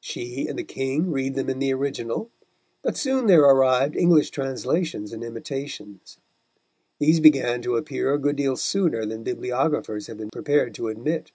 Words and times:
She 0.00 0.46
and 0.48 0.58
the 0.58 0.64
King 0.64 1.10
read 1.10 1.34
them 1.34 1.50
in 1.50 1.58
the 1.58 1.74
original, 1.74 2.30
but 2.80 2.96
soon 2.96 3.26
there 3.26 3.42
arrived 3.42 3.96
English 3.96 4.30
translations 4.30 5.12
and 5.12 5.22
imitations. 5.22 6.16
These 6.98 7.20
began 7.20 7.60
to 7.60 7.76
appear 7.76 8.14
a 8.14 8.18
good 8.18 8.36
deal 8.36 8.56
sooner 8.56 9.04
than 9.04 9.24
bibliographers 9.24 10.06
have 10.06 10.16
been 10.16 10.30
prepared 10.30 10.72
to 10.76 10.88
admit. 10.88 11.32